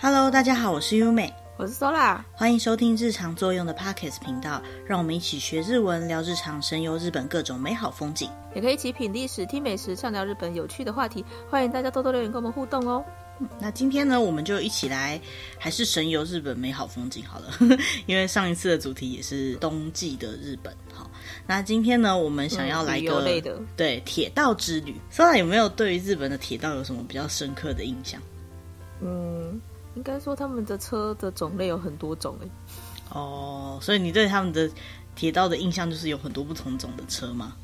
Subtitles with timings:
[0.00, 11.24] Hello，大家好，我是优美，我是 Sola，欢迎收听日常作用的 Pockets 频道，让我们一起学日文，聊日常，神游日本各种美好风景，也可以一起品历史、听美食，畅聊日本有趣的话题。
[11.50, 13.04] 欢迎大家多多留言跟我们互动哦。
[13.58, 15.20] 那今天呢，我们就一起来，
[15.58, 17.50] 还是神游日本美好风景好了，
[18.06, 20.72] 因为上一次的主题也是冬季的日本。
[20.94, 21.10] 好，
[21.44, 24.94] 那今天呢，我们想要来个、嗯、对铁道之旅。
[25.12, 28.22] Sola 有没有对于日本的铁道有什么比较深刻的印象？
[29.00, 29.60] 嗯，
[29.98, 32.48] 应该说他们的车的种类有很多种诶。
[33.10, 34.70] 哦，所以你对他们的
[35.16, 37.56] 铁道的印象就是有很多不同种的车吗？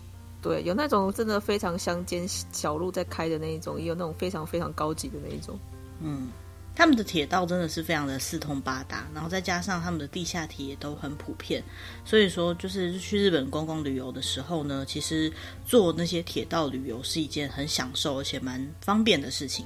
[0.43, 5.57] 对，有那种真的非常乡间小路在开的那一种，也有那种非常非常高级的那一种。
[6.01, 6.29] 嗯，
[6.75, 11.63] 他们的铁道真的是非常的四通八达，然后再加上他们的地下铁也都很普遍，
[12.05, 15.33] 所以说就是去日本观光旅游的时候呢，其实
[15.65, 19.65] 坐那些铁道旅游是一件很享受而且蛮方便的事情。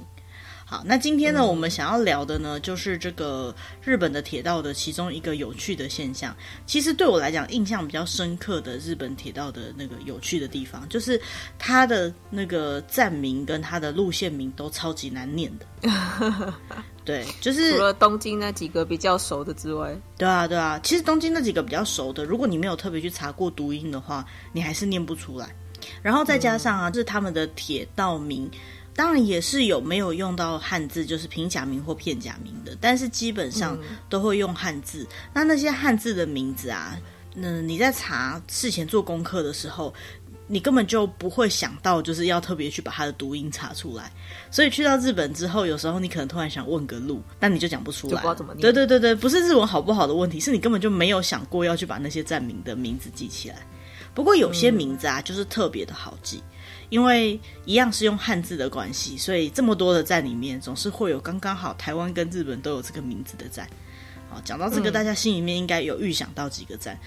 [0.69, 6.35] 好，那今天呢，我们想要聊的呢，就是这个日本的铁道的其中一个有趣的现象。
[6.67, 11.19] 其实对我来讲，印象比较深刻的日本铁道的那个有趣的地方，就是
[11.57, 16.53] 它的那个站名跟它的路线名都超级难念的。
[17.03, 20.79] 对，就是除了东京那几个比较熟的之外，对啊，对啊。
[20.83, 24.23] 其实东京那几个比较熟的，如果你没有特别去查过读音的话，
[24.53, 25.49] 你还是念不出来。
[26.03, 28.47] 然后再加上啊，嗯、就是他们的铁道名。
[28.99, 35.03] 当然也是有没有用到汉字，就是平假名或片假名的，但是基本上都会用汉字。
[35.03, 36.99] 嗯、那那些汉字的名字啊，
[37.35, 39.93] 嗯，你在查事前做功课的时候，
[40.47, 44.11] 你根本就不会想到就是要特别去把它的读音查出来。
[44.51, 48.15] 所以去到日本之后，有时候你可能突然想问个路，但你就讲不出来。
[48.15, 48.53] 不知道怎么。
[48.55, 53.65] 对对对对，不是日文好不好的问题，是你根本就没有想过要去把那些站名的名字记起来。
[54.13, 56.41] 不过有些名字啊，嗯、就是特别的好记。
[56.89, 63.69] 因为一样是用汉字的关系，所以这么多的站里面，总是会有刚刚好台湾跟日本都有这个名字的站。
[64.27, 66.99] 好，讲到这个，大家心里面应该有预想到几个站。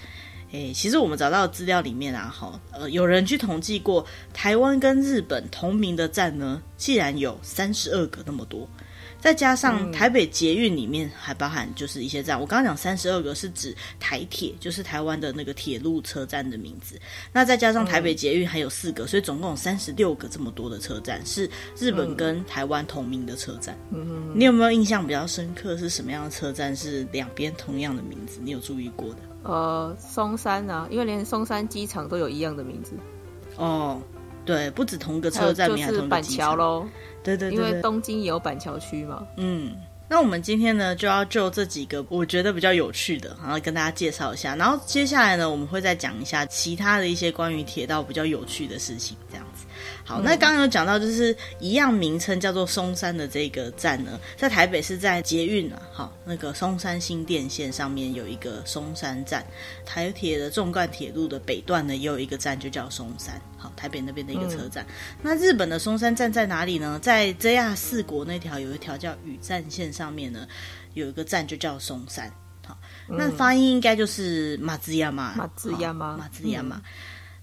[0.53, 8.65] 嗯、诶，其实我们找到的资料里面啊，哈，呃，有人去统计过台湾跟日本同名的站呢，竟然有三十二个那么多。
[9.23, 16.99] 再加上台北捷运里面还包含就是一些站，我刚刚讲三十二个是指台铁，就是台湾的那个铁路车站的名字。
[17.31, 23.77] 那再加上台北捷运还有四个，所以总共有三十六个这么多的车站是日本跟台湾同名的车站。
[23.91, 28.41] 嗯，你有没有印象比较深刻是什么样的车站是两边同样的名字？
[28.43, 29.19] 你有注意过的？
[29.43, 32.91] 呃，松山啊，因为连松山机场都有一样的名字。
[33.55, 34.01] 哦，
[34.45, 36.85] 对，不止同个车站名，还同个机场喽。
[37.23, 39.25] 对对对，因为东京也有板桥区嘛。
[39.37, 39.75] 嗯，
[40.09, 44.55] 那我们今天呢，就要就这几个我觉得比较有趣的，然后跟大家介绍一下。
[44.55, 49.65] 然后接下来呢，我们会再讲一下其他的一些关于铁道比较有趣的事情，这样子。
[50.05, 59.45] 好，那刚刚有讲到，就是一样名称叫做松山的这个站呢，在台北是在捷运啊，好，那个松山新电线上面有一个松山站，
[59.85, 64.85] 台铁的纵贯铁路的北段呢，也有一个站就叫松山，好，台北那边的一个车站。
[64.85, 66.99] 嗯、那日本的松山站在哪里呢？
[67.01, 70.47] 在 JR 四国那条有一条叫羽站线上面呢，
[70.93, 72.31] 有一个站就叫松山，
[72.65, 72.77] 好，
[73.07, 76.81] 那发音应该就是马兹亚马，马兹亚马，马兹亚马。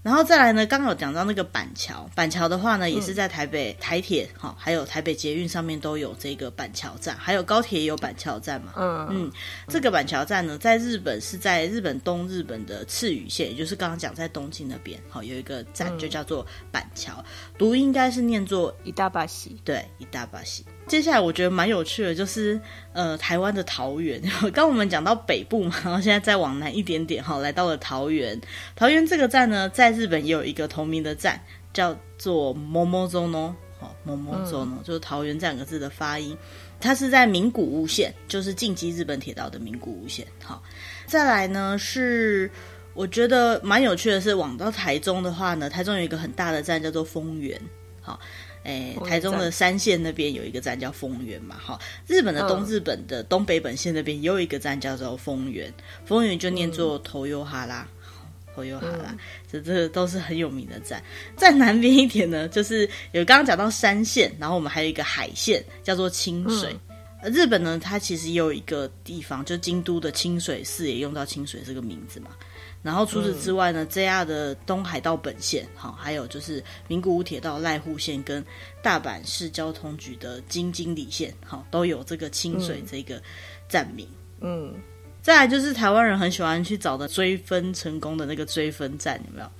[0.03, 8.73] 然后再来呢，刚刚有讲到那个板桥，板桥的话呢，也是在台北、嗯、台铁哈，还有台北捷运上面都有这个板桥站，还有高铁也有板桥站嘛。
[8.75, 9.07] 嗯。
[9.11, 9.31] 嗯，
[9.67, 17.25] 这个板桥站呢，在日本是在日本东日本的赤羽线，也就是刚刚讲在东京那边，好有一个站就叫做板桥，嗯、
[17.59, 20.65] 读应该是念作伊大巴西，对，伊大巴西。
[20.87, 22.59] 接下来我觉得蛮有趣的，就是
[22.91, 24.21] 呃台湾的桃园。
[24.53, 28.39] 刚我们讲到北部嘛，然后现在再往南一点点，哈，来到了桃园。
[28.75, 31.39] 桃园这个站呢，在日本也有一个同名的站，
[31.71, 36.37] 叫做 Momozono，好 Momozono，就是桃园这两个字的发音。
[36.81, 40.27] 它是在名古屋线，就是近畿日本铁道的名古屋线。
[40.43, 40.61] 好，
[41.05, 42.51] 再来呢是
[42.93, 47.57] 我觉得蛮有趣的是，往到台中的话呢，台中有一个很大的站叫做丰原，
[48.01, 48.19] 好。
[48.63, 51.79] 哎，台中的山线那边有一个站叫丰原嘛，哈。
[52.05, 55.73] 日本的东日本的东北本线那边也有一个站叫做丰原，
[56.05, 57.87] 丰原就念作头优哈拉，
[58.55, 59.15] 头优哈拉，
[59.51, 61.03] 这这都是很有名的站。
[61.35, 66.71] 在南边一点呢，就是有刚刚讲到山线，然后我们还有一个海线叫做清水。
[66.87, 66.90] 嗯、
[67.23, 72.31] 日本呢，它其实也有一个地方，就京都的清水寺也用到清水这个名字嘛。
[72.83, 78.43] 然后除此之外呢、嗯、，JR 的东海道本线，好，还有就是名古屋铁道濑户线跟
[78.81, 83.21] 大阪市交通局的京津里线，好，都有这个清水这个
[83.69, 84.07] 站名。
[84.39, 84.73] 嗯，
[85.21, 89.51] 再来就是台湾人很喜欢去找的追分成功的那个追分站，有没有？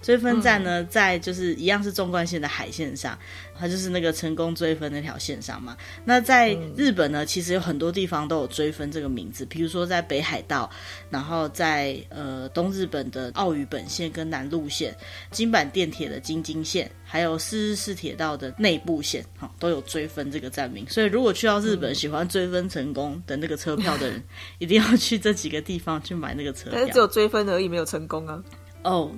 [0.00, 3.18] 追分站呢，在就是一样是纵贯线的海线上，
[3.58, 5.76] 它就是那个成功追分那条线上嘛。
[6.04, 10.70] 那在日本呢，其实有很多地方都有追分这个名字，比如说在北海道，
[11.10, 14.96] 然后在呃东日本的奥羽本线跟南路线，
[15.32, 20.86] 京阪电铁的京津线，还有四日市铁道的内部线，哈，都有追分这个站名。
[20.88, 24.22] 所以如果去到日本喜欢追分成功的那个车票的人，
[24.58, 26.72] 一定要去这几个地方去买那个车票。
[26.74, 28.40] 但是只有追分而已，没有成功啊。
[28.84, 29.10] 哦。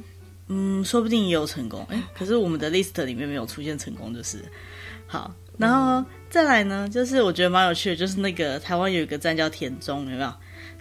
[0.52, 4.38] 嗯，说不定也有成功，哎，可是我们的 list 里面没有出现成功，就是
[5.06, 5.32] 好。
[5.56, 10.32] 然后再来呢，就是我觉得蛮有趣的，就是那个台湾有一个站叫田中，有没有？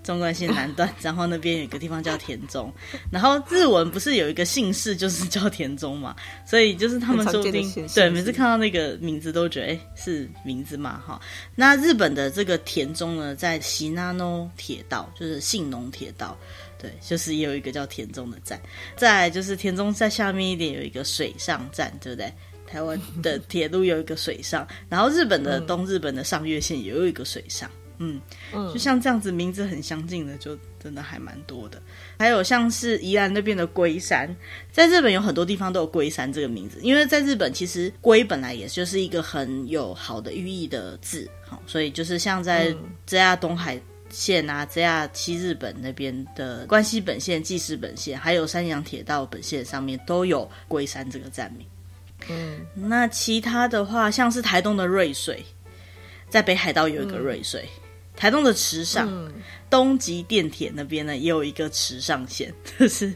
[0.01, 2.73] 中关线南段， 然后那边有一个地方叫田中，
[3.11, 6.15] 然后日文不是有一个姓氏就是叫田中嘛，
[6.45, 11.19] 所以就是他们说不定对，每次看到那个名字都觉得哎是名字嘛哈。
[11.53, 16.35] 那日本的这个田中呢，在信浓铁道，就是信浓铁道。
[16.81, 18.59] 对，就是也有一个叫田中的站，
[18.95, 22.33] 再来就是田中在下面一点有一个水上站，对不对？
[22.65, 28.21] 台湾的 铁路有一个水上，然后日本的东日本的上越线也有一个水上，嗯，
[28.53, 31.81] 就像这样子名字很相近的，就真的还蛮多的。
[32.17, 34.33] 还有像是宜兰那边的龟山，
[34.71, 42.73] 在日本有很多地方都有龟山这个名字，因为在日本其实龟本来也就是一个很有好的寓意的字，好，所以就是像在
[43.05, 43.81] 这样东海。
[44.09, 51.65] 线啊这样七日本那边的关西本线、纪势本线，还有山阳铁道本线上面都有龟山这个站名。
[52.29, 55.43] 嗯，那其他的话，像是台东的瑞水，
[56.29, 57.81] 在北海道有一个瑞水，嗯、
[58.15, 59.31] 台东的池上，嗯、
[59.69, 63.13] 东极电铁那边呢也有一个池上线， 就是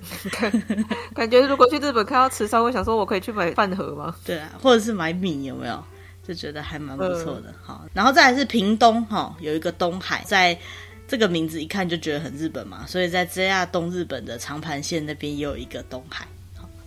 [1.14, 4.16] 感觉如果去日本看到池上，会想说我可以去买饭盒吗？
[4.24, 5.84] 对啊，或者是买米有没有？
[6.28, 7.54] 就觉得还蛮不错的。
[7.62, 10.58] 好、嗯，然后再来是屏东哈，有一个东海在。
[11.06, 16.26] 这个名字一看就觉得很日本嘛，所以在 JR 东日本的长盘线那边也有一个东海，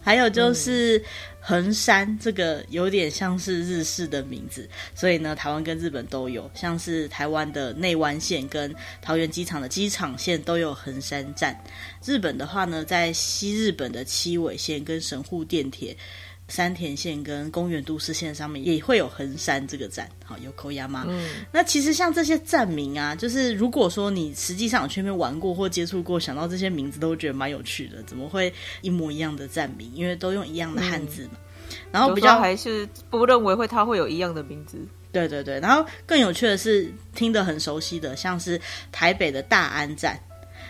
[0.00, 1.00] 还有就是
[1.38, 11.56] 横山，这个有点像是日式的名字，所以呢，台湾跟日本都有，像是台湾的内湾线跟桃园机场的机场线都有横山站，
[12.04, 15.94] 日本的话呢，在西日本的七尾线跟神户电铁。
[16.48, 21.04] 山田线跟公园都市线上面也会有横山这个站，好，有口牙吗？
[21.08, 28.00] 嗯，那其实像这些站名啊，就是如果说你实际上有去那边玩过或接触过，想到这些名字都会觉得蛮有趣的。
[28.04, 29.90] 怎么会一模一样的站名？
[29.92, 31.30] 因为都用一样的汉字嘛。
[31.34, 34.78] 嗯、然后比较还是不认为会它会有一样的名字。
[35.10, 38.60] 对对对，然后更有趣的是听得很熟悉的，像是
[38.92, 40.16] 台北的大安站，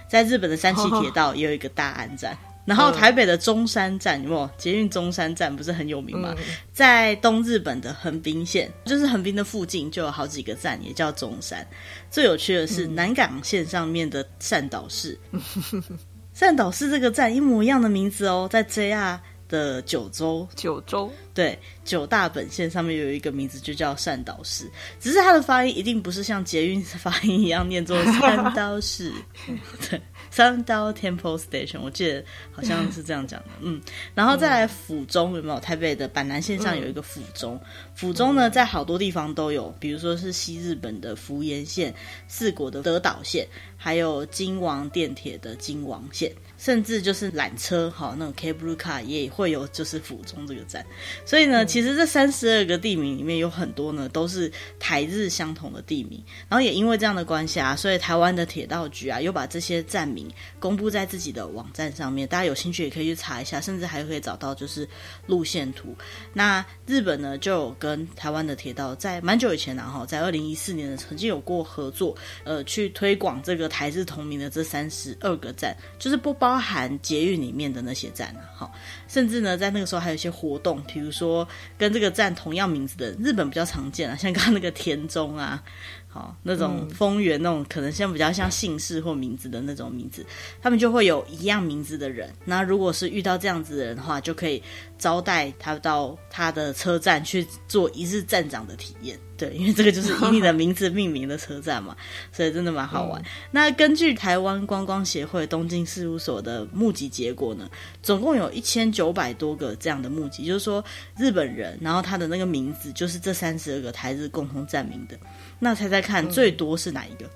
[0.08, 2.32] 在日本的山崎铁道也有一个大安站。
[2.32, 6.34] 哦然后台北的中山站，有没有捷运中山站不是很有名吗？
[6.36, 11.64] 嗯、在东日本的横滨线，就是横滨的附近就有好几个站，也叫中山。
[12.10, 15.16] 最有趣的是南港线上面的善导市，
[16.34, 19.16] 善导市这个站一模一样的名字哦，在 JR
[19.48, 21.08] 的九州，九州。
[21.32, 24.68] 对九大本线上面有一个名字就叫善导市，
[24.98, 29.12] 只是它的发音一定不是像捷运发音一样念作善导市，
[29.88, 30.00] 对。
[30.36, 32.22] 三刀 Temple Station，我记得
[32.52, 33.80] 好像是这样讲的，嗯，
[34.14, 35.58] 然后再来府中有没有？
[35.58, 37.58] 台北的板南线上有一个府中，
[37.94, 41.94] 府中呢在好多地方都有，比如说是西日本的福盐线、
[42.28, 43.48] 四国的德岛线，
[43.78, 46.30] 还有金王电铁的金王线。
[46.58, 50.84] 甚至就是缆车，哈，那种 cable car 也会有，就是府中这个站。
[51.26, 56.18] 所以呢，嗯、其实这三十二个地名里面有很多呢，都是台日相同的地名。
[56.48, 60.25] 然后也因为这样的关系啊，所以台湾的铁道局啊，又把这些站名
[60.58, 64.86] 公布在自己的网站上面，大家有兴趣也可以去查一下，甚至还可以找到就是
[65.26, 65.96] 路线图。
[66.32, 72.14] 那日本呢，就有跟台湾的铁道在蛮久以前然后在二零一四年呢，曾经有过合作，
[72.44, 76.56] 呃，去推广这个台日同名的这三十二个站，就是不包。
[76.66, 78.72] 含捷运里面的那些站啊，好，
[79.06, 81.46] 甚至呢，在那个时候还有一些活动，比如说
[81.78, 85.62] 跟这个站同样名字的日本比较常见啊，像刚刚那个田中啊。
[86.16, 90.24] 哦，那种丰原那种可能像比较像姓氏或名字的那种名字，
[90.62, 92.32] 他们就会有一样名字的人。
[92.46, 94.62] 那如果是遇到这样子的人的话，就可以
[94.98, 99.18] 招待他到他的车站去做一日站长的体验。
[99.36, 101.94] 对，因为这个就是以你的名字命名的车站嘛，
[102.32, 103.20] 所以真的蛮好玩。
[103.20, 107.68] 嗯、那根据台湾观光协会东京事务所的募集结果呢，
[108.02, 110.82] 总共有一千九百多个这样的募集，就是说
[111.18, 115.18] 日本人，然后他的那个名字就是这三十二个台日共同站名的。
[115.58, 117.28] 那猜猜看，最多是哪一个？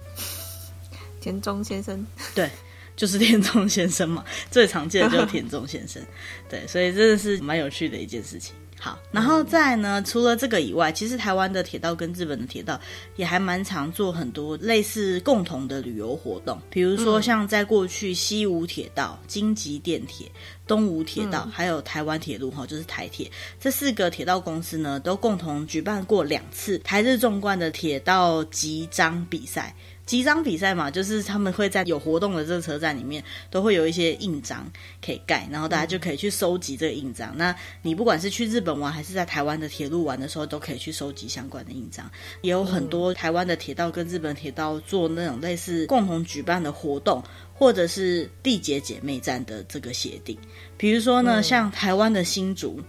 [1.21, 2.03] 田中先生，
[2.35, 2.49] 对，
[2.97, 6.03] 就是田中先生嘛， 最常见的就是田中先生，
[6.49, 8.55] 对，所以真的是蛮有趣的一件事情。
[8.83, 12.81] 好，然后再呢，除了这个以外，其实台湾的铁道跟日本的铁道
[13.17, 20.33] 也还蛮常做很多类似共同的旅游活动，比如说像在过去西武铁道、京急电铁、
[20.67, 23.31] 东武铁道，还有台湾铁路哈，就是台铁
[23.61, 29.75] 这四个铁道公司呢，都共同举办过两次台日纵贯的铁道集章比赛。
[30.11, 34.69] 集章比赛嘛，就是他们会在有活动的这个车站里面，都会有一些印章
[35.01, 37.33] 可以盖，然后大家就可以去收集这个印章。
[37.37, 42.11] 那你不管是去日本玩，还是在台湾的铁路玩的时候，都可以去收集相关的印章。
[42.41, 47.23] 也有很多台湾的铁道跟日本铁道做那种类似共同举办的活动，
[47.55, 50.37] 或者是缔结姐妹站的这个协定。
[50.77, 52.81] 比如说呢，像台湾的新竹，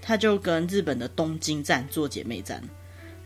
[0.00, 2.62] 它就跟日本的东京站做姐妹站。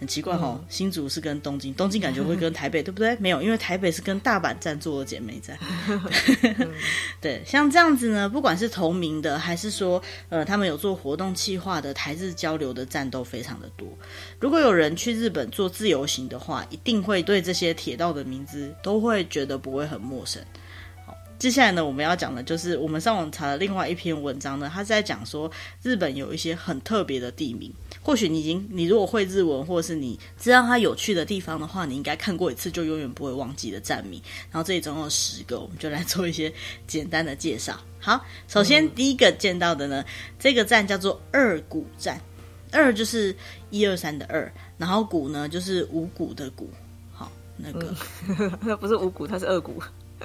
[0.02, 3.16] 很奇怪哈，新竹是跟东京，东京感觉会跟 台北，对不对？
[3.21, 5.56] 没有，因为台北是跟大阪站做的姐妹站。
[7.23, 13.87] 对，像这样子呢，不管是同名的，还是说呃，他们有做活动企划的台日交流的站都非常的多。
[14.40, 20.42] 如果有人去日本做自由行的话，一定会对这些铁道的名字都会觉得不会很陌生。
[21.38, 25.50] 接下来呢，我们要讲的就是我们上网查的另外一篇文章呢，它是在讲说
[25.82, 27.73] 日本有一些很特别的地名。
[28.02, 34.21] 或许你已经，你如果会日文，或者是你知道它有趣的地方的话，你应该看过一次就永远不会忘记的站名。
[34.50, 36.52] 然后这里总共有十个，我们就来做一些
[36.87, 37.78] 简单的介绍。
[38.00, 40.06] 好，首先第一个见到的呢，嗯、
[40.38, 42.21] 这个站叫做二谷站，
[42.73, 43.35] 二就是
[43.71, 46.68] 一二三的二，然后谷呢就是五谷的谷。
[47.12, 47.94] 好，那个
[48.62, 49.80] 那、不是五谷，它是二谷。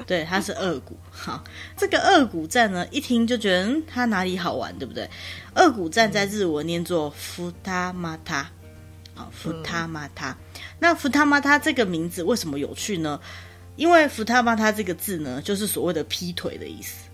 [0.06, 0.98] 对，它是二股。
[1.10, 1.44] 好，
[1.76, 5.10] 这个二股站呢，一听就觉得、嗯、它哪里好玩，对不对？
[5.54, 8.50] 二股站在日文念作福他马他，
[9.16, 10.38] 好，福他马他。
[10.80, 13.20] 那福他马他这个名字为什么有趣呢？
[13.76, 17.08] 因为福他马他这个字呢，就是所谓的劈腿的意思。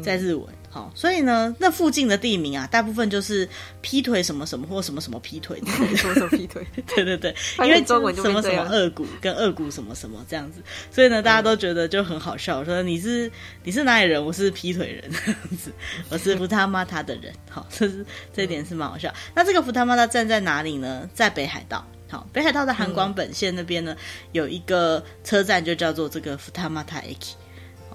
[0.00, 3.46] 在日文，好，所以呢，那附近的地名啊，大部分就是
[3.82, 13.30] 劈腿什么什么或什么什么劈腿，什么什么劈腿，对 对对，因为中文就什么什么二谷跟二谷什么什么这样子，所以呢，大家都觉得就很好笑，说你是
[13.62, 14.24] 你是哪里人？
[14.24, 15.70] 我是劈腿人这样子，
[16.08, 18.02] 我是福他妈他的人，好，这是
[18.32, 19.12] 这一点是蛮好笑。
[19.34, 21.06] 那这个福他妈他站在哪里呢？
[21.12, 23.94] 在北海道，好，北海道的函馆本线那边呢，
[24.32, 27.34] 有一个车站就叫做这个福他妈他駅。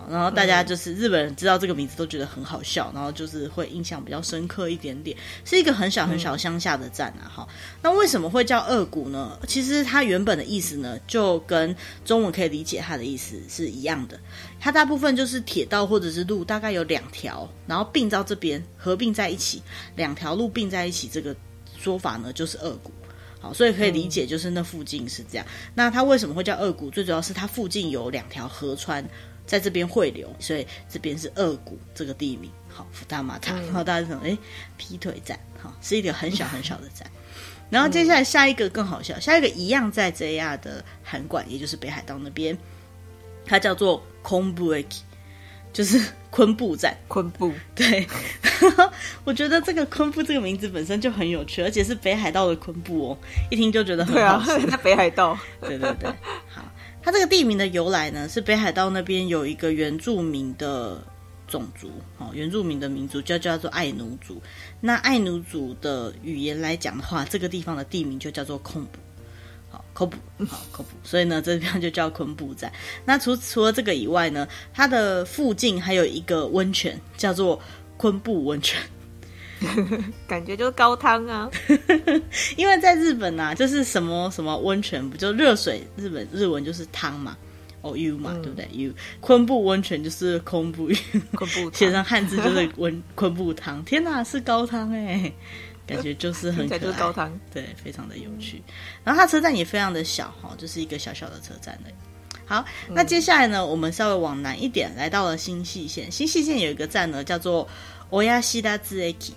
[0.09, 7.27] 然后大家就是日本人知道这个名字都觉得很好笑，然后就是会印象比较深刻一点点，是一个很小很小乡下的站啊。
[7.27, 7.47] 哈，
[7.81, 9.37] 那为什么会叫二谷呢？
[9.47, 14.17] 其实它原本的意思呢，就跟中文可以理解它的意思是一样的。
[14.59, 19.61] 它大部分就是铁道或者是路，大概有两条，然后并到这边合并在一起，
[19.97, 21.35] 两条路并在一起，这个
[21.77, 22.91] 说法呢就是二谷。
[23.39, 25.45] 好，所以可以理解就是那附近是这样。
[25.75, 26.89] 那它为什么会叫二谷？
[26.89, 29.05] 最主要是它附近有两条河川。
[29.47, 32.51] 在这边汇流，所以这边是二谷这个地名。
[32.67, 34.37] 好，福大马塔，然后大家就说，哎，
[34.77, 37.09] 劈腿站，好，是一个很小很小的站。
[37.71, 42.55] 然后接下来下一个更好笑，下一个一样在 JR 的函馆，也就是北海道那边，
[43.45, 44.99] 它叫做昆布駅，
[45.73, 45.99] 就是
[46.29, 46.95] 昆布站。
[47.07, 48.07] 昆布，对。
[49.25, 53.17] 我觉得这个昆布这个名字本身就很有趣，而且是北海道的昆布哦，
[53.49, 54.59] 一听就觉得很好笑。
[54.67, 56.15] 在北海道，对对对，好。
[57.07, 61.01] 它这个地名的由来呢，是北海道那边有一个原住民的
[61.47, 64.41] 种族，哦，原住民的民族叫叫做爱奴族。
[64.81, 68.99] 那爱奴族的语言来讲的话，这个地方的地名就叫做昆布，
[69.69, 70.97] 好，昆布，好， 昆布。
[71.01, 72.69] 所以呢，这地方就叫昆布站。
[73.05, 77.57] 那除除了这个以外呢，它的附近还有一个温泉，叫做
[77.95, 78.81] 昆布温泉。
[80.27, 81.49] 感觉就是高汤啊，
[82.55, 85.85] 因为在日本啊，就是什么什么温泉，不就热水？
[85.95, 87.35] 日本日文就是汤嘛，
[87.81, 90.89] 哦，U 嘛，嗯、对不对？U 昆布温泉就是 昆布，
[91.33, 93.83] 昆布写上汉字就是温昆布汤。
[93.83, 95.31] 天哪，是高汤哎，
[95.87, 98.61] 感觉就是很可爱，就是高汤，对，非常的有趣。
[99.03, 101.91] 然后它车站也非常的小哈，就是一个小小的车站的。
[102.45, 106.09] 好，那接下来呢，我们稍微往南一点，来到了新细线。
[106.11, 107.67] 新细线有一个站呢，叫做
[108.09, 109.31] Oyashida Eki。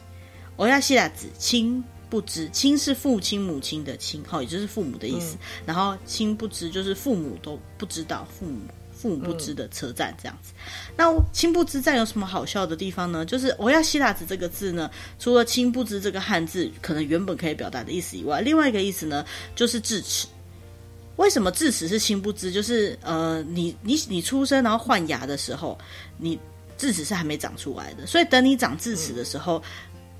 [0.60, 5.36] 欧亚西拉子亲不知，亲是父亲母亲的亲，好，也就是父母的意思。
[5.36, 8.58] 嗯、然后亲不知就是父母都不知道，父母
[8.92, 10.52] 父母不知的车站这样子。
[10.58, 13.24] 嗯、那亲不知站有什么好笑的地方呢？
[13.24, 19.24] 就是欧亚西拉子这个字呢，除了亲不知这个汉字可能原本可以表达的意思以外，另外一个意思呢，
[19.56, 20.26] 就是智齿。
[21.16, 22.52] 为什么智齿是亲不知？
[22.52, 25.78] 就是呃，你你你出生然后换牙的时候，
[26.18, 26.38] 你
[26.76, 29.56] 智齿是还没长出来的，所以等你长智齿的时候。
[29.56, 29.62] 嗯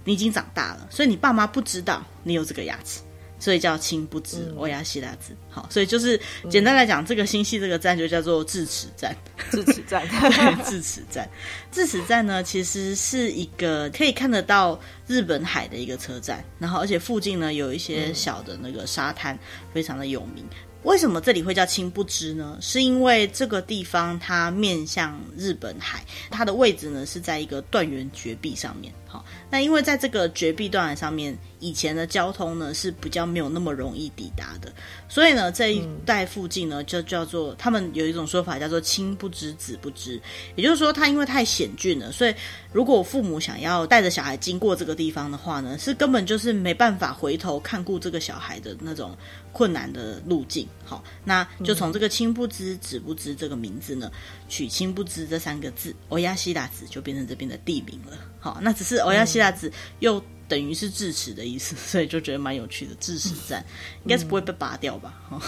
[0.04, 3.00] 你已经长大了，所以你爸妈不知道你有这个牙齿，
[3.38, 5.34] 所以叫亲不知欧亚希拉兹。
[5.50, 9.16] 好，所以就是简单来讲，嗯、这个星系这个站就叫做智齿站。
[9.50, 11.28] 智齿站， 对，智齿站。
[11.72, 19.38] 智齿站呢，其实是一个可以看得到日本海的一个车站，然后而且附近呢有一些小的那个沙滩，
[19.72, 20.44] 非常的有名。
[20.82, 22.56] 为什么这里会叫青不知呢？
[22.58, 28.90] 是因为这个地方它面向日本海，它的位置呢是在一个断垣绝壁上面。
[29.10, 34.72] 好，那因为在这个绝壁断崖上面，以前的交通呢是比较没有那么容易抵达的，
[35.08, 40.20] 所以呢这一带附近呢就叫做他们有一种说法叫做亲不知子不知，
[40.54, 42.34] 也就是说它因为太险峻了，所以
[42.72, 49.16] 如果父母想要带着小孩经过这个地方的话呢，是根本就是没办法回头看顾这个小孩的那种。
[49.52, 54.08] 困难的路径，好，那就从这个亲不知子不知这个名字呢，
[54.48, 58.16] 取亲不知这三个字，欧亚西达子就变成这边的地名了。
[58.40, 62.94] 好，那只是欧亚希腊子又等于是智齿的意思， 所以就觉得蛮有趣的。
[62.98, 63.64] 智齿站
[64.04, 65.40] 应该是不会被拔掉吧哈？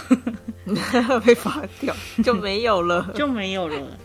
[1.25, 3.99] 被拔掉就没有了， 就没有了。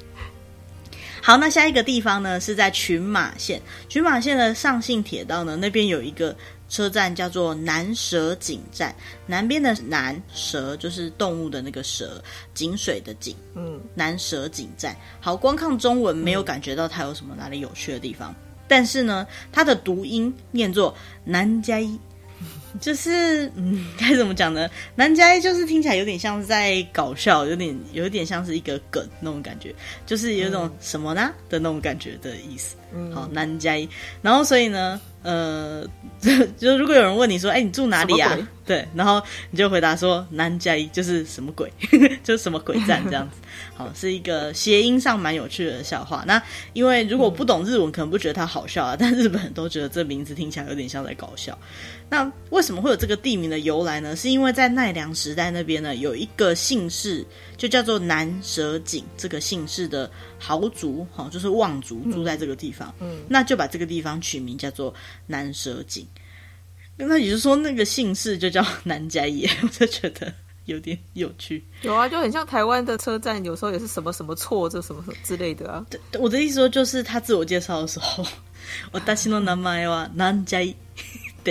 [1.22, 6.36] 好，那下一个地方呢是在群马县，群马县的上信铁道呢那边有一个。
[6.70, 8.94] 车站叫做南蛇井站，
[9.26, 12.22] 南边的南蛇就是动物的那个蛇，
[12.54, 14.94] 井水的井，嗯，南蛇井站。
[15.22, 18.36] 好，光看中文没有感觉到它有什么哪里有趣的地方，嗯、
[18.68, 22.00] 但是呢，它的读音念作南加一。
[22.80, 24.70] 就是嗯， 该怎么讲呢？
[24.94, 29.74] 南加一就是听起来有点像在搞笑，有点有点像是一个梗那种感觉，
[30.06, 32.76] 就是有一种什么呢的那种感觉的意思。
[33.14, 33.88] 好，南加一，
[34.22, 35.86] 然后所以呢，呃，
[36.20, 38.38] 就， 就如果有人问你说，哎，你住哪里啊？
[38.66, 41.72] 对，然后你就回答说南加一就是什么鬼，
[42.24, 43.38] 就是什么鬼站这样子。
[43.76, 46.24] 好，是一个谐音上蛮有趣的笑话。
[46.28, 46.42] 那
[46.74, 51.58] 因为如果不懂日文，可能不觉得它好笑啊，但日本人都觉得这名字听起来有点像在搞笑。
[52.10, 54.16] 那为什么会有这个地名的由来呢？
[54.16, 57.26] 是因为在奈良时代那边呢，有一个姓氏
[57.58, 64.94] 就叫做南蛇井，这个姓氏的豪族，哈，就是望族住在这个地方，嗯，那就把这个地方取名叫做
[65.26, 66.06] 南蛇井。
[66.96, 70.34] 那也就是说，那个姓氏就叫南加一， 我就觉得
[70.66, 71.64] 有点有趣。
[71.84, 75.86] 有啊，就很像台湾的车站，有时候也是什么什么错，这什么什么之类的啊。
[75.90, 78.26] 对，我的意思说，就是他自我介绍的时候，
[78.92, 80.60] 我私の名前は南加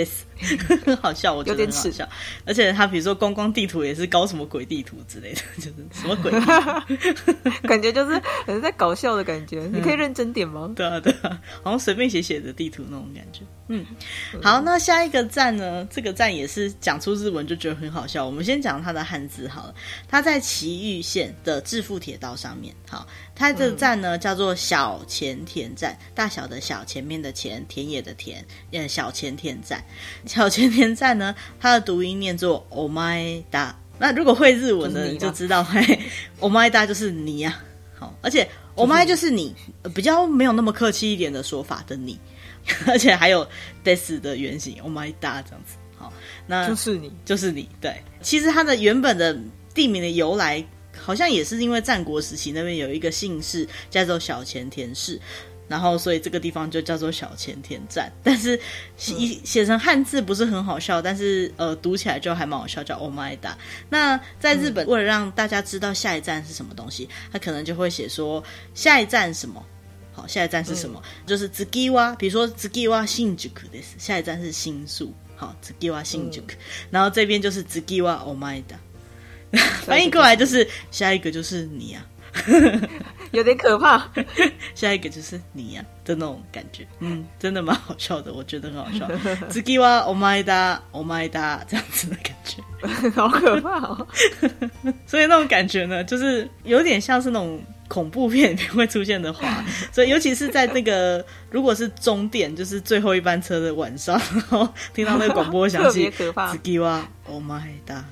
[1.01, 2.07] 好笑，我觉得很好笑。
[2.45, 7.33] 而且他比如说观光地图也是搞什么鬼地图之类的， 就是什么鬼地图，
[7.67, 8.13] 感觉就是
[8.45, 9.67] 很像在搞笑的感觉。
[9.71, 10.65] 你可以认真点吗？
[10.67, 13.41] 嗯、对啊，对啊，好像随便写写的地图那种感觉。
[13.69, 13.85] 嗯，
[14.41, 15.87] 好，那下一个站呢？
[15.91, 18.25] 这个站也是讲出日文就觉得很好笑。
[18.25, 19.75] 我们先讲它的汉字好了。
[20.07, 22.73] 它在埼玉县的致富铁道上面。
[22.89, 23.05] 好，
[23.37, 29.83] 它这个站呢叫做小前田站，大小的小，前面的前，田野的田，呃，小前田站。
[30.25, 33.71] 小前田站呢，它的读音念作 omaeda。
[33.99, 35.99] 那如果会日文的，你就知道，嘿
[36.39, 37.61] ，omaeda 就是你呀、
[37.95, 37.99] 啊。
[37.99, 39.55] 好，而且 omae 就是你，
[39.93, 42.19] 比较没有那么客气一点的说法的你，
[42.87, 43.47] 而且还有
[43.83, 45.77] des 的原型 omaeda 这样子。
[45.95, 46.13] 好，
[46.45, 47.67] 那就是你，就是你。
[47.81, 49.35] 对，其实它的原本的
[49.73, 50.63] 地名的由来，
[50.96, 55.20] 好像也是因为战国时期那边有一个姓氏叫做小前田氏。
[55.68, 58.60] 然后，所以这个地方就叫做小前田站，但是
[58.98, 63.54] 写写成汉字不是很好笑，但是呃，读起来就还蛮好笑，叫 Omaeda。
[63.88, 68.42] 那在日本，为了让大家知道下一站是什么东西，他可能就会写说
[68.74, 69.64] 下一站什么，
[70.12, 71.00] 好，下一站是什么？
[71.02, 76.42] 嗯、就是次は，比如说次は新宿です，下一站是新宿，好，次は新宿，
[76.90, 78.76] 然后这边就是次は Omaeda，
[79.84, 82.04] 翻译过来就是下一个就是你啊。
[83.32, 84.10] 有点可怕，
[84.74, 89.06] 下一个就是你呀、啊、的那种感觉，嗯，真的蛮好笑的，我觉得很好笑。
[89.50, 94.06] 次はお前だ、お前だ这样子的感觉，好可怕哦。
[95.06, 106.54] 所以那种感觉呢，就是有点像是那种恐怖片里面会出现的话，所以尤其是在那个如果是终电，就是最后一班车的晚上，然后听到那个广播响起，可怕。
[106.54, 108.02] 次はお前だ。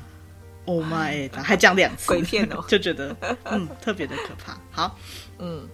[0.66, 1.30] Oh my！
[1.34, 4.58] 还讲两次，鬼片哦， 就觉得嗯特别的可怕。
[4.72, 4.98] 好，
[5.40, 5.68] 嗯，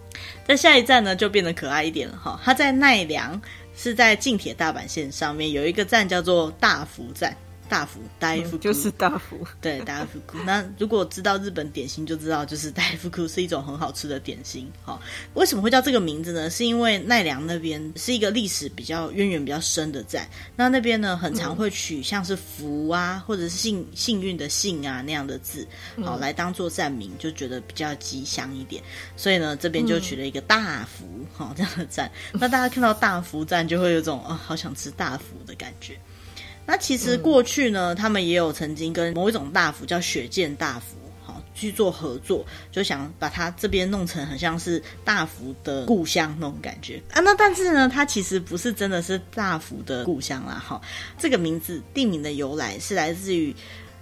[0.45, 2.39] 在下一站呢就变得可爱一点了哈。
[2.43, 3.41] 它在奈良，
[3.75, 7.35] 是在近铁大阪线上面有一个站叫做大福站。
[7.71, 10.19] 大福，大福、嗯、就是大福，对，大福。
[10.45, 14.69] 那如果知道日本点心，就知道就是大福 是一种很好吃的点心。
[14.83, 15.01] 好，
[15.35, 16.49] 为什么会叫这个名字呢？
[16.49, 25.65] 是因为奈良那边是一个历史比较渊源比较深的站，那那边呢很常会取像是福啊，或者是幸幸运的幸啊那样的字，
[26.03, 28.83] 好来当做站名，就觉得比较吉祥一点。
[29.15, 32.11] 所以呢，这边就取了一个大福，好这样的站。
[32.33, 35.97] 那大家看到大福站，就会有种啊、哦，好想吃大福的感觉。
[36.65, 47.19] 那其实过去呢，嗯、他们也有曾经跟某一种大佛叫雪见大佛，好去做合作，就想把它这边弄成很像是大福的故乡那种感觉啊。
[47.19, 50.63] 那但是呢，它其实不是真的是大福的故乡啦。
[50.65, 50.79] 哈，
[51.17, 53.53] 这个名字地名的由来是来自于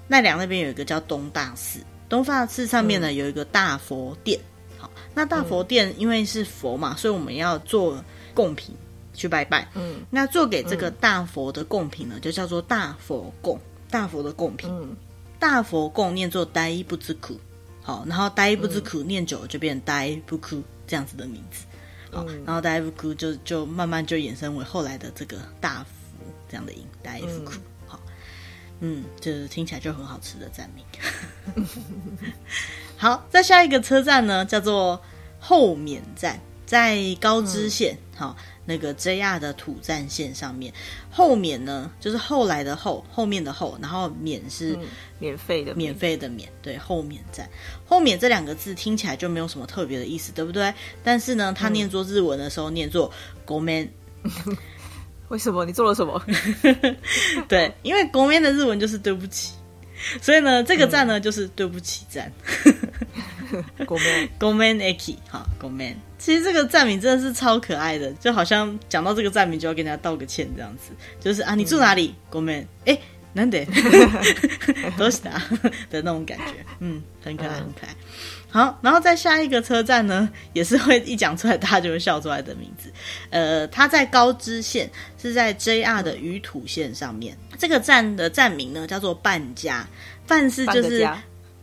[0.07, 4.39] 奈良那边有一个叫东大寺，东大寺上面呢有一个大佛殿。
[4.77, 8.75] 好，那大佛殿因为是佛嘛，所以我们要做贡品。
[9.19, 13.59] 去拜拜，嗯，那做给这个大佛的贡品呢，嗯、就叫做大佛贡，
[13.91, 14.95] 大佛的贡品，嗯、
[15.37, 17.37] 大佛供念作呆不知苦，
[17.81, 21.65] 好，然后呆不知苦念久了就变呆不哭这样子的名字，
[22.11, 27.51] 好，嗯、然后呆不哭就就慢慢就衍生为后来的这个大福这样的音，呆不哭，
[27.85, 27.99] 好，
[28.79, 31.65] 嗯，就是听起来就很好吃的站名，
[32.95, 35.01] 好，在下一个车站呢叫做
[35.41, 38.45] 后免站，在高知县，好、嗯。
[38.69, 40.71] 那个 JR 的土站线上面，
[41.09, 44.77] 后免呢就是后来的后，后面的后，然后免是
[45.17, 47.49] 免费的免费的免，对，后免站。
[47.87, 50.71] 后免这两个字听起来就没有什么特别的意思，对不对？
[51.03, 53.11] 但是呢，他念作日文的时候念作
[53.47, 53.87] Gomen。
[55.29, 55.65] 为什么？
[55.65, 56.23] 你做了什么？
[57.49, 59.53] 对，因为 Gomen 的日文就是对不起，
[60.21, 62.31] 所以呢，这个站呢、嗯、就是对不起站。
[63.85, 72.99] Gomen Gomen Eki 好 Gomen 其实这个站名真的是超可爱的，就好像讲到这个站名就要跟人家道个歉这样子，就是啊，你住哪里？Gomen 哎，
[73.33, 73.65] 难得
[74.97, 75.31] 都是他
[75.89, 77.95] 的那种感觉，嗯，很可爱，很可爱。
[78.51, 82.91] 好，然后在下一个车站呢，也是会一讲出来大家就会笑出来的名字，
[83.29, 87.37] 呃，它在高知县，是在 JR 的宇土线上面。
[87.57, 89.87] 这个站的站名呢叫做半家，
[90.27, 91.07] 半是就是。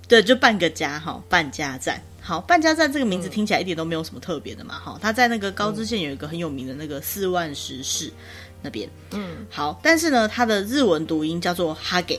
[0.08, 2.00] 对，就半个家哈，半家站。
[2.20, 4.98] 好，半家站这个名字听起来一点都没有什么特别的嘛，哈、嗯。
[5.00, 8.12] 它在那个高知县有一个很有名的那个四万石市
[8.60, 8.88] 那边。
[9.12, 12.18] 嗯，好，但是呢，它的日文读音叫做哈给，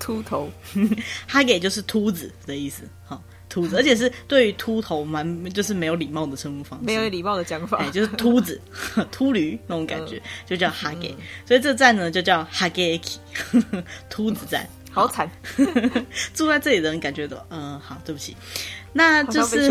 [0.00, 0.50] 秃头，
[1.24, 8.60] 哈给就是秃子的意思，哈，秃子，而且是对于秃头蛮就是没有礼貌的称呼方式，没有礼貌的讲法，哎，就是秃子、
[9.12, 13.00] 秃驴那种感觉，嗯、就叫哈给，嗯、所以这站呢就叫哈给
[14.10, 14.68] 秃子站。
[14.94, 15.28] 好惨，
[16.34, 18.36] 住在这里的人感觉都，嗯，好，对不起，
[18.92, 19.68] 那就是，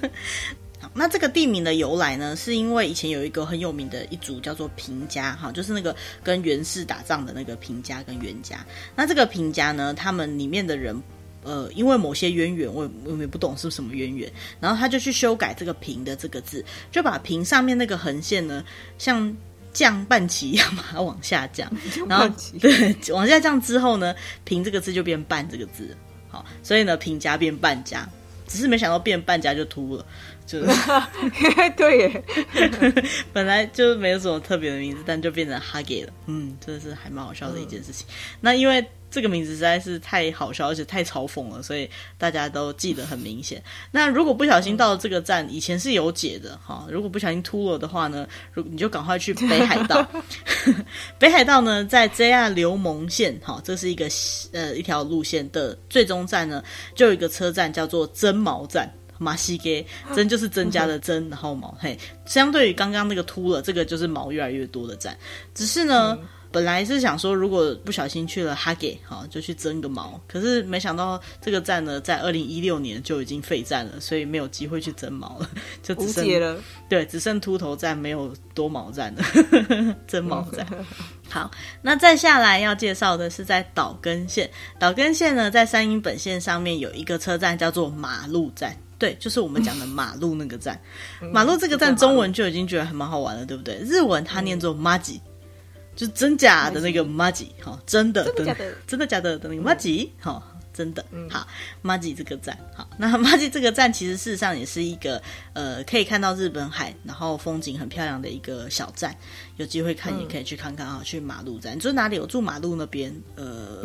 [0.80, 8.64] 好，那这个地名的由来呢，是因为以前有一个很有名的一族叫做平家，哈，就是那个跟源氏打仗的那个平家跟源家。
[8.96, 10.98] 那这个平家呢，他们里面的人，
[11.42, 18.64] 呃，因为某些渊源，我我也不懂是什么渊源，然后他就去修改这个平的这个字，就把平上面那个横线呢，
[18.96, 19.36] 像。
[19.72, 21.70] 降半旗一样把它往下降，
[22.08, 22.28] 然后
[22.60, 25.96] 对， 往下降之后呢，平这个字就变半这个字，
[26.28, 28.08] 好，所以呢，平家变半家，
[28.46, 30.04] 只是没想到变半家就秃了，
[30.46, 30.66] 就是
[31.76, 32.24] 对耶，
[33.32, 38.06] 本来就没有什么特别的名字，但就变成哈给了，嗯，真的是还蛮好笑的一件事情。
[38.08, 38.84] 嗯、那因为。
[39.14, 43.62] 这个名字实在是太好笑，而且太嘲讽了，所以大家都记得很明显。
[43.90, 46.86] 那如果不小心到了这个站，以前是有解的哈。
[46.90, 50.02] 如果不小心秃了的话呢，如你就赶快去北海道。
[51.20, 54.08] 北海道呢，在 JR 留蒙线哈，这是一个
[54.52, 58.90] 呃一条路线的最终站呢，就有一个车站叫做真毛站。
[59.22, 65.16] 马西给增就是增加的增，然后毛嘿，相对于刚刚那个秃了，这个就是毛越来越多的站。
[65.54, 66.18] 只是呢。
[66.20, 70.20] 嗯本来是想说，如果不小心去了哈给，好就去增个毛。
[70.28, 75.48] 可是没想到这个站呢，在二零一六年就已经废站了，所以没有机会去增毛了，
[75.82, 76.62] 就只剩了。
[76.90, 79.24] 对，只剩秃头站，没有多毛站了，
[80.06, 80.66] 增毛站。
[81.30, 84.50] 好，那再下来要介绍的是在岛根县。
[84.78, 90.80] 岛根县呢，在山阴本线上面有一个车站叫做马路站，对，就是我们讲的马路那个站。
[91.34, 93.78] 马路这个站中文就已经觉得还蛮好玩了，对不对？
[93.80, 95.18] 日文它念作マジ。
[95.96, 100.40] 就真假的那个麻吉，哈，真的，真的假的，真的假的的那个麻吉，哈，
[100.72, 101.46] 真的，嗯好，
[101.82, 109.14] 麻吉这个站，好， 那麻吉这个站其实事实上也是一个，呃，可以看到日本海，然后风景很漂亮的一个小站，
[109.56, 112.18] 有机会看也可以去看看啊，去马路站，你住哪里？
[112.18, 113.82] 我住马路那边，呃，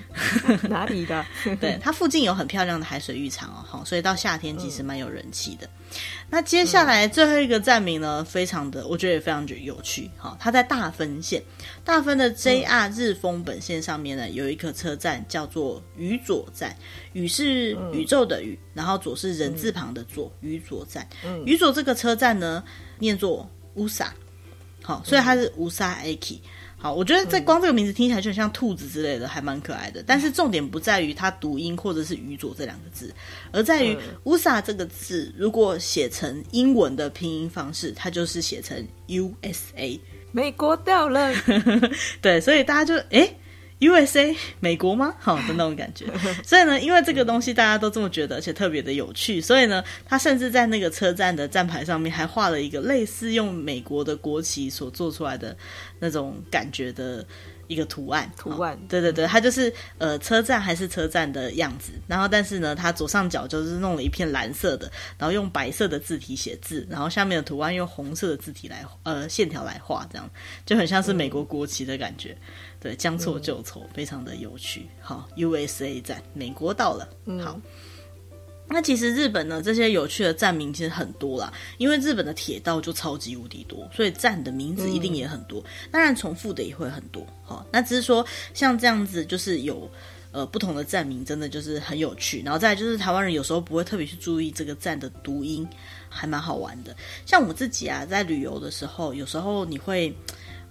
[0.68, 1.24] 哪里的？
[1.60, 5.68] 对，它附近有很漂亮的海水浴场哦，好，所以到夏天其实蛮有人气的。
[6.30, 10.10] 那接下来最后一个站名呢，非常的，我觉得也非常有趣。
[10.16, 11.42] 哈，它在大分县，
[11.84, 16.76] 大分的 JR 日丰本线上面呢，有一个车站叫做宇佐站。
[17.12, 21.08] 宇是宇宙的宇，然后佐是人字旁的佐，宇佐站。
[21.44, 22.64] 宇佐这个车站呢，
[22.98, 24.12] 念作乌萨，
[24.82, 26.40] 好，所以它是乌萨 aki。
[26.76, 30.02] 好，我觉得在光这个名字听起来就很像兔子之类的，还蛮可爱的。
[30.06, 33.14] 但是重点不在于它读音或者是宇佐这两个字，
[33.52, 39.98] 而在于 USA 这个字，如果写成英文的拼音方式，它就是写成 USA。
[40.32, 41.32] 美国掉了。
[42.20, 43.20] 对，所以大家就哎。
[43.20, 43.36] 诶
[43.80, 45.14] USA 美国吗？
[45.20, 46.06] 好的那种感觉，
[46.42, 55.56] 所以呢，因为这个东西大家都这么觉得，而且特别的有趣，所以呢，他甚至在那个车站的站牌上面还画了一个类似用美国的国旗所做出来的
[55.98, 57.26] 那种感觉的
[57.66, 58.30] 一个图案。
[58.36, 70.28] 图案，对对对，它就是呃车站还是车站的样子，然后但是呢，它左上角就是弄了一片蓝色的，然后用白色的字体写字，然后下面的图案用红色的字体来呃线条来画，这样
[70.66, 72.32] 就很像是美国国旗的感觉。
[72.32, 72.38] 嗯
[72.84, 74.86] 对，将错就错，嗯，非常的有趣。
[75.00, 77.08] 好，USA 站，美国到了。
[77.24, 77.58] 嗯，好。
[78.74, 85.60] 那其实日本呢，这些有趣的站名其实很多啦，因为日本的铁道就超级无敌多，所以站的名字一定也很多。
[85.60, 87.24] 嗯、当然，重复的也会很多。
[87.44, 89.88] 好，那只是说像这样子，就是有
[90.32, 92.42] 呃不同的站名，真的就是很有趣。
[92.44, 95.64] 然后再来就是台湾人有时候不会特别去注意这个站的读音，
[96.08, 96.96] 还蛮好玩的。
[97.24, 100.12] 像我自己啊，在旅游的时候，有时候你会。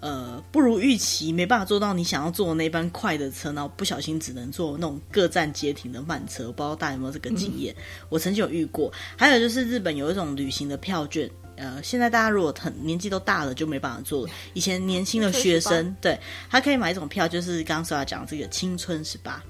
[0.03, 6.47] 呃，不如预期，没办法坐到你想要坐的那班快的车，然后不小心只能坐那种各站皆停的慢车。
[6.47, 7.73] 我不知道大家有没有这个经验？
[7.77, 8.91] 嗯、我曾经有遇过。
[9.17, 14.33] 还有就是日本有一种旅行的票券，呃，现在大家如果很年纪都大了，就没办法做了。
[14.53, 19.41] 以前年轻的学生，对，他可以买一种票，就是刚刚说要讲这个青春十八。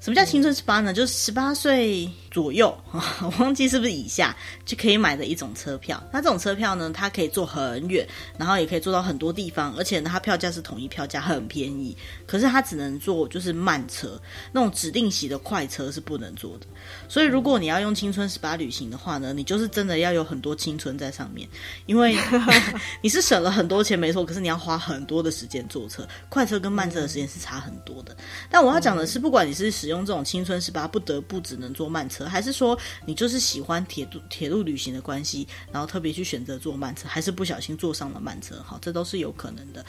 [0.00, 0.92] 什么叫青春十八呢？
[0.92, 6.02] 就是十八岁左右， 我忘记是不是以下就可以买的一种车票。
[6.12, 8.04] 那这种车票呢，它可以坐很远，
[8.36, 11.96] 然后也可以坐到很多地方，而且呢，它票价是统一票价，很便宜。
[12.26, 14.20] 可是它只能坐就是慢车，
[14.50, 16.66] 那种指定席的快车是不能坐的。
[17.08, 21.48] 所以如果你要用青春十八旅行的话呢，你就是真的要有很多青春在上面，
[21.86, 22.16] 因为
[23.00, 28.16] 你是省了很多钱没错，可是你要花很多的时间坐车，快车跟慢车的时间是差很多的。
[28.50, 38.62] 但我要讲的是，不管你是使用这种青春十八不得不只能坐慢车，还是说你就是喜欢铁路铁路旅行的关系，然后特别去选择坐慢车，还是不小心坐上了慢车？
[38.64, 39.84] 好，这都是有可能的。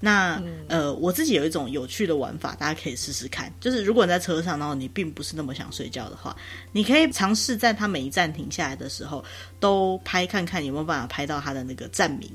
[0.00, 3.52] 那、嗯、呃，我自己有一种有趣的玩法，大家可以试试看。
[3.60, 6.36] 就是如果你在车上，然后你并不是那么想睡觉的话，
[6.72, 9.24] 你可以尝试在它每一站停下来的时候，
[9.58, 12.30] 都拍看看有没有办法拍到它的那个站名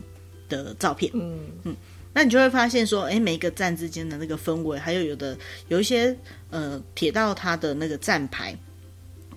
[0.49, 1.11] 的照片。
[1.13, 1.75] 嗯嗯。
[2.17, 5.37] 那你就会发现说，哎，每一个站之间的那个氛围，还有有的
[5.67, 6.17] 有一些
[6.49, 8.57] 呃铁道它的那个站牌，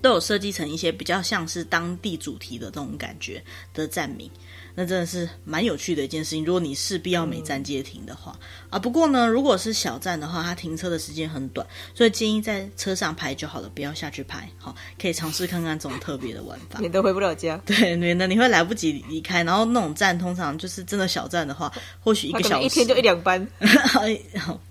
[0.00, 3.42] 都有设计成一些比较像是当地主题的这种感觉
[3.74, 4.30] 的站名。
[4.74, 6.44] 那真的是蛮有趣的一件事情。
[6.44, 14.48] 如果你势必要每站皆停的话，嗯、啊，不过呢，如果是小站的话，它停车的时间很短，所以建议在车上拍就好了，不要下去拍。
[14.56, 17.60] 好，可以尝试看看这种特别的玩法，免得回不了家。
[17.66, 19.42] 对，免得你会来不及离开。
[19.42, 23.44] 然后那种站通常就是真的小站的话，或许一个小时，一天就一两班，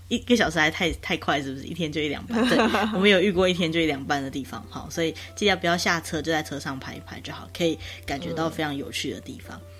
[0.08, 1.65] 一个小时还太太快，是不是？
[1.65, 2.43] 一天就一两班。
[2.50, 2.58] 对，
[2.93, 4.65] 我们有遇过一天就一两班的地方。
[4.70, 9.58] 好，所以记得不要下车，就在车上拍一拍就好，可以感觉到非常有趣的地方。
[9.58, 9.74] 嗯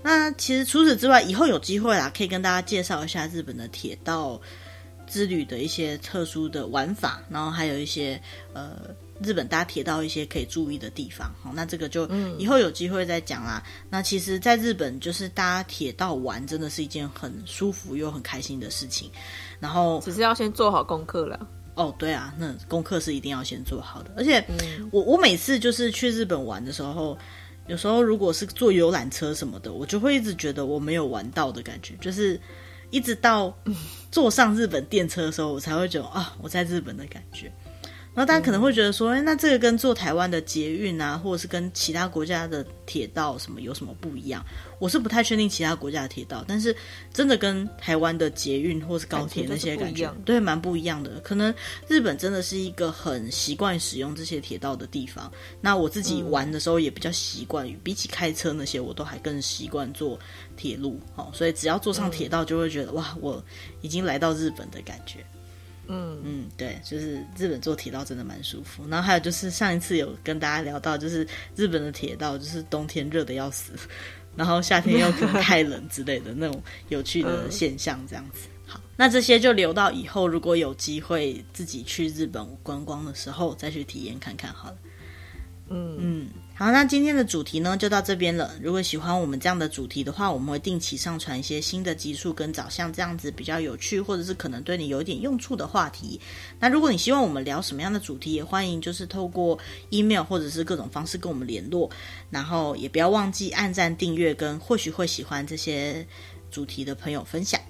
[0.00, 4.40] 那其实除此之外，以后有机会啦，可以跟大家介绍一下日本的铁道
[5.08, 8.18] 之旅的一些特殊的玩法，然后还有一些
[8.52, 8.76] 呃
[9.22, 11.32] 日本搭铁道一些可以注意的地方。
[11.42, 13.62] 好，那这个就以后有机会再讲啦。
[13.66, 13.86] 嗯。
[13.90, 19.10] 那其实，在日本就是搭铁道玩，真的是一件很舒服又很开心的事情。
[19.60, 21.48] 然后只是要先做好功课了。
[21.74, 24.10] 哦，对啊，那功课是一定要先做好的。
[24.16, 24.44] 而且
[24.90, 27.16] 我我每次就是去日本玩的时候。
[27.68, 32.40] 有时候如果是坐游览车什么的，我就会一直觉得我没有玩到的感觉，就是
[32.88, 33.54] 一直到
[34.10, 37.52] 坐上日本电车的时候，我才会觉得啊，我在日本的感觉。
[38.18, 44.44] 然后大家可能会觉得说，哎，那这个跟坐台湾的捷运啊，或者是跟其他国家的铁道什么有什么不一样？
[44.80, 46.74] 我是不太确定其他国家的铁道，但是
[47.14, 51.20] 真的跟台湾的捷运或是高铁那些感觉，感觉对，蛮不一样的。
[51.20, 51.54] 可能
[51.86, 55.32] 日本真的是一个很习惯使用这些铁道的地方。
[55.60, 60.18] 那我自己玩的时候也比较习惯于，比起开车那些，我都还更习惯坐
[60.56, 60.98] 铁路。
[61.14, 63.40] 哦，所以只要坐上铁道，就会觉得哇，我
[63.80, 65.24] 已经来到日本的感觉。
[65.88, 68.86] 嗯嗯，对，就是日本坐铁道真的蛮舒服。
[68.88, 73.72] 然后还有就是上一次有跟大家聊到，就是日本的铁道就是冬天热的要死，
[74.36, 78.48] 然后夏天又可能 太冷之类的那种有趣的现象，这样子。
[78.66, 84.76] 好，那这些就留到以后如果有机会自己去日本观光的时候再去体验看看好了。
[85.70, 86.28] 嗯嗯。
[86.58, 88.50] 好，那今天的主题呢就到这边了。
[88.60, 96.20] 如果喜欢我们这样的主题的话，我们会定期上传一些新的集数，跟找像这样子比较有趣，或者是可能对你有点用处的话题。
[96.58, 99.56] 那如果你希望我们聊什么样的主题，也欢迎就是透过
[99.90, 101.88] email 或者是各种方式跟我们联络。
[102.28, 106.04] 然后也不要忘记按赞、订阅，跟或许会喜欢这些
[106.50, 107.60] 主题的朋友分享。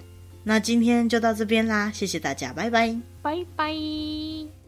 [0.43, 4.58] 那今天就到这边啦，谢谢大家，拜拜，拜拜。